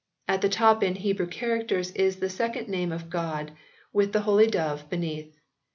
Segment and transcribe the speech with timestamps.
[0.27, 3.51] At the top in Hebrew characters is the sacred name of God,
[3.93, 5.37] with the Holy Dove beneath.